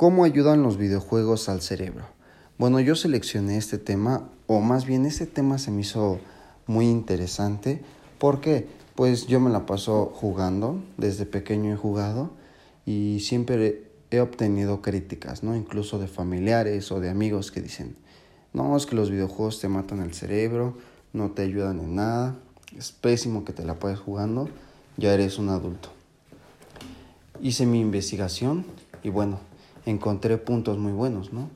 ¿Cómo 0.00 0.24
ayudan 0.24 0.62
los 0.62 0.78
videojuegos 0.78 1.50
al 1.50 1.60
cerebro? 1.60 2.06
Bueno, 2.56 2.80
yo 2.80 2.96
seleccioné 2.96 3.58
este 3.58 3.76
tema, 3.76 4.30
o 4.46 4.60
más 4.60 4.86
bien 4.86 5.04
este 5.04 5.26
tema 5.26 5.58
se 5.58 5.70
me 5.70 5.82
hizo 5.82 6.20
muy 6.66 6.86
interesante. 6.88 7.82
¿Por 8.16 8.40
qué? 8.40 8.66
Pues 8.94 9.26
yo 9.26 9.40
me 9.40 9.50
la 9.50 9.66
paso 9.66 10.06
jugando, 10.06 10.82
desde 10.96 11.26
pequeño 11.26 11.74
he 11.74 11.76
jugado 11.76 12.30
y 12.86 13.20
siempre 13.20 13.90
he 14.10 14.20
obtenido 14.20 14.80
críticas, 14.80 15.42
¿no? 15.42 15.54
Incluso 15.54 15.98
de 15.98 16.08
familiares 16.08 16.90
o 16.92 16.98
de 16.98 17.10
amigos 17.10 17.50
que 17.50 17.60
dicen, 17.60 17.94
no, 18.54 18.78
es 18.78 18.86
que 18.86 18.96
los 18.96 19.10
videojuegos 19.10 19.60
te 19.60 19.68
matan 19.68 20.00
el 20.00 20.14
cerebro, 20.14 20.78
no 21.12 21.32
te 21.32 21.42
ayudan 21.42 21.78
en 21.78 21.96
nada, 21.96 22.36
es 22.74 22.90
pésimo 22.90 23.44
que 23.44 23.52
te 23.52 23.66
la 23.66 23.74
puedes 23.74 23.98
jugando, 23.98 24.48
ya 24.96 25.12
eres 25.12 25.38
un 25.38 25.50
adulto. 25.50 25.90
Hice 27.42 27.66
mi 27.66 27.80
investigación 27.80 28.64
y 29.02 29.10
bueno, 29.10 29.49
encontré 29.90 30.38
puntos 30.38 30.78
muy 30.78 30.92
buenos, 30.92 31.32
¿no? 31.32 31.50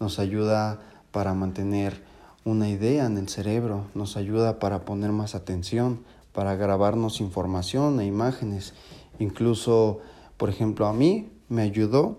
Nos 0.00 0.18
ayuda 0.18 0.80
para 1.12 1.34
mantener 1.34 2.02
una 2.44 2.68
idea 2.68 3.06
en 3.06 3.16
el 3.16 3.28
cerebro, 3.28 3.86
nos 3.94 4.16
ayuda 4.16 4.58
para 4.58 4.84
poner 4.84 5.12
más 5.12 5.34
atención, 5.34 6.00
para 6.32 6.56
grabarnos 6.56 7.20
información 7.20 8.00
e 8.00 8.06
imágenes. 8.06 8.74
Incluso, 9.18 10.00
por 10.36 10.50
ejemplo, 10.50 10.86
a 10.86 10.92
mí 10.92 11.30
me 11.48 11.62
ayudó 11.62 12.18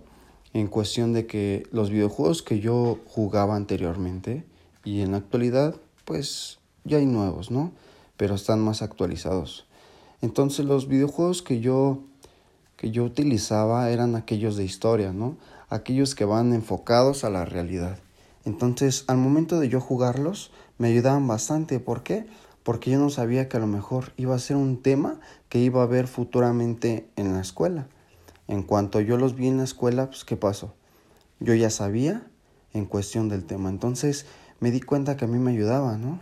en 0.54 0.68
cuestión 0.68 1.12
de 1.14 1.28
que 1.28 1.68
los 1.72 1.90
videojuegos 1.90 2.42
que 2.42 2.60
yo 2.60 3.00
jugaba 3.06 3.56
anteriormente 3.56 4.46
y 4.86 5.02
en 5.02 5.12
la 5.12 5.18
actualidad, 5.18 5.76
pues 6.06 6.60
ya 6.86 6.98
hay 6.98 7.06
nuevos, 7.06 7.52
¿no? 7.52 7.72
Pero 8.16 8.36
están 8.36 8.62
más 8.62 8.82
actualizados. 8.82 9.68
Entonces 10.22 10.66
los 10.66 10.88
videojuegos 10.88 11.42
que 11.42 11.60
yo 11.60 12.00
que 12.78 12.92
yo 12.92 13.04
utilizaba 13.04 13.90
eran 13.90 14.16
aquellos 14.16 14.58
de 14.58 14.66
historia, 14.66 15.14
¿no? 15.14 15.38
Aquellos 15.70 16.16
que 16.16 16.26
van 16.26 16.54
enfocados 16.54 17.24
a 17.24 17.30
la 17.30 17.46
realidad. 17.46 18.00
Entonces, 18.46 19.06
al 19.08 19.18
momento 19.18 19.60
de 19.60 19.70
yo 19.70 19.82
jugarlos, 19.82 20.52
me 20.78 20.90
ayudaban 20.90 21.28
bastante. 21.28 21.80
¿Por 21.80 22.04
qué? 22.04 22.28
Porque 22.64 22.92
yo 22.92 23.00
no 23.00 23.10
sabía 23.10 23.50
que 23.50 23.58
a 23.58 23.60
lo 23.60 23.68
mejor 23.68 24.14
iba 24.18 24.36
a 24.36 24.40
ser 24.40 24.58
un 24.58 24.82
tema 24.82 25.20
que 25.50 25.60
iba 25.60 25.82
a 25.82 25.88
ver 25.88 26.08
futuramente 26.08 27.10
en 27.16 27.34
la 27.34 27.42
escuela. 27.42 27.88
En 28.48 28.64
cuanto 28.64 29.02
yo 29.02 29.18
los 29.18 29.36
vi 29.36 29.48
en 29.48 29.58
la 29.58 29.64
escuela, 29.64 30.08
pues 30.08 30.26
¿qué 30.26 30.38
pasó? 30.38 30.74
Yo 31.40 31.54
ya 31.54 31.70
sabía 31.70 32.28
en 32.74 32.86
cuestión 32.86 33.30
del 33.30 33.46
tema. 33.46 33.70
Entonces 33.70 34.26
me 34.60 34.72
di 34.72 34.82
cuenta 34.82 35.18
que 35.18 35.26
a 35.26 35.28
mí 35.28 35.40
me 35.40 35.52
ayudaba, 35.52 35.98
¿no? 35.98 36.20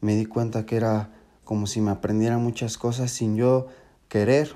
Me 0.00 0.16
di 0.16 0.26
cuenta 0.26 0.66
que 0.66 0.76
era 0.76 1.10
como 1.44 1.66
si 1.66 1.80
me 1.80 1.90
aprendiera 1.90 2.38
muchas 2.38 2.78
cosas 2.78 3.10
sin 3.10 3.36
yo 3.36 3.68
querer. 4.08 4.54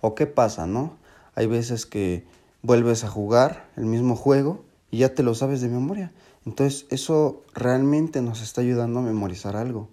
¿O 0.00 0.14
qué 0.14 0.26
pasa, 0.26 0.66
no? 0.66 0.96
Hay 1.34 1.46
veces 1.46 1.86
que 1.86 2.26
vuelves 2.62 3.04
a 3.04 3.08
jugar 3.08 3.68
el 3.76 3.86
mismo 3.86 4.16
juego 4.16 4.64
y 4.90 4.98
ya 4.98 5.14
te 5.14 5.22
lo 5.22 5.34
sabes 5.34 5.60
de 5.60 5.68
memoria. 5.68 6.12
Entonces 6.46 6.86
eso 6.90 7.42
realmente 7.54 8.22
nos 8.22 8.40
está 8.40 8.60
ayudando 8.60 9.00
a 9.00 9.02
memorizar 9.02 9.56
algo. 9.56 9.88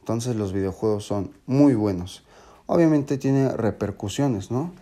Entonces 0.00 0.36
los 0.36 0.52
videojuegos 0.52 1.04
son 1.04 1.32
muy 1.46 1.74
buenos. 1.74 2.24
Obviamente 2.66 3.18
tiene 3.18 3.48
repercusiones, 3.56 4.50
¿no? 4.50 4.72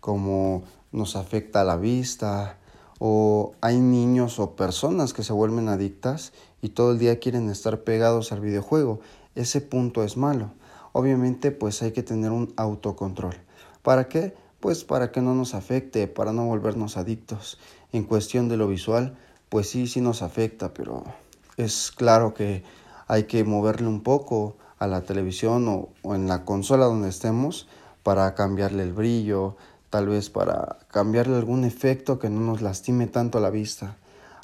Como 0.00 0.64
nos 0.92 1.16
afecta 1.16 1.64
la 1.64 1.76
vista 1.76 2.58
o 2.98 3.54
hay 3.60 3.80
niños 3.80 4.38
o 4.38 4.54
personas 4.54 5.12
que 5.12 5.24
se 5.24 5.32
vuelven 5.32 5.68
adictas 5.68 6.32
y 6.60 6.70
todo 6.70 6.92
el 6.92 6.98
día 6.98 7.18
quieren 7.18 7.50
estar 7.50 7.82
pegados 7.82 8.32
al 8.32 8.40
videojuego. 8.40 9.00
Ese 9.34 9.60
punto 9.60 10.04
es 10.04 10.16
malo. 10.16 10.52
Obviamente 10.92 11.50
pues 11.50 11.82
hay 11.82 11.92
que 11.92 12.02
tener 12.02 12.30
un 12.30 12.52
autocontrol. 12.56 13.34
¿Para 13.82 14.08
qué? 14.08 14.34
Pues 14.62 14.84
para 14.84 15.10
que 15.10 15.20
no 15.20 15.34
nos 15.34 15.54
afecte, 15.54 16.06
para 16.06 16.32
no 16.32 16.46
volvernos 16.46 16.96
adictos. 16.96 17.58
En 17.92 18.04
cuestión 18.04 18.48
de 18.48 18.56
lo 18.56 18.68
visual, 18.68 19.18
pues 19.48 19.68
sí, 19.68 19.88
sí 19.88 20.00
nos 20.00 20.22
afecta, 20.22 20.72
pero 20.72 21.02
es 21.56 21.90
claro 21.90 22.32
que 22.32 22.62
hay 23.08 23.24
que 23.24 23.42
moverle 23.42 23.88
un 23.88 24.04
poco 24.04 24.54
a 24.78 24.86
la 24.86 25.00
televisión 25.00 25.66
o, 25.66 26.14
en 26.14 26.28
la 26.28 26.44
consola 26.44 26.84
donde 26.84 27.08
estemos 27.08 27.66
para 28.04 28.36
cambiarle 28.36 28.84
el 28.84 28.92
brillo, 28.92 29.56
tal 29.90 30.06
vez 30.06 30.30
para 30.30 30.78
cambiarle 30.92 31.34
algún 31.34 31.64
efecto 31.64 32.20
que 32.20 32.30
no 32.30 32.38
nos 32.38 32.62
lastime 32.62 33.08
tanto 33.08 33.40
la 33.40 33.50
vista. 33.50 33.96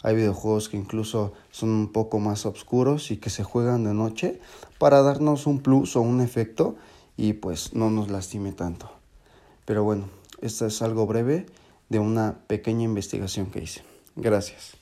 Hay 0.02 0.16
videojuegos 0.16 0.68
que 0.68 0.78
incluso 0.78 1.32
son 1.52 1.68
un 1.68 1.92
poco 1.92 2.18
más 2.18 2.44
oscuros 2.44 3.12
y 3.12 3.18
que 3.18 3.30
se 3.30 3.44
juegan 3.44 3.84
de 3.84 3.94
noche 3.94 4.40
para 4.78 5.00
darnos 5.00 5.46
un 5.46 5.60
plus 5.60 5.94
o 5.94 6.00
un 6.00 6.20
efecto 6.20 6.74
y 7.16 7.34
pues 7.34 7.72
no 7.72 7.88
nos 7.90 8.10
lastime 8.10 8.50
tanto. 8.50 8.97
Pero 9.68 9.84
bueno, 9.84 10.08
esto 10.40 10.64
es 10.64 10.80
algo 10.80 11.06
breve 11.06 11.44
de 11.90 11.98
una 11.98 12.38
pequeña 12.46 12.84
investigación 12.84 13.50
que 13.50 13.64
hice. 13.64 13.82
Gracias. 14.16 14.77